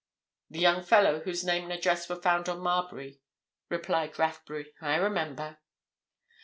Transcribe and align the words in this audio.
"The 0.49 0.57
young 0.57 0.81
fellow 0.81 1.19
whose 1.19 1.43
name 1.43 1.65
and 1.65 1.73
address 1.73 2.09
were 2.09 2.15
found 2.19 2.49
on 2.49 2.57
Marbury," 2.59 3.21
replied 3.69 4.17
Rathbury. 4.17 4.73
"I 4.81 4.95
remember." 4.95 5.59